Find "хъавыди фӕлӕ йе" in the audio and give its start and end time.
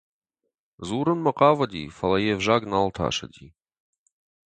1.37-2.33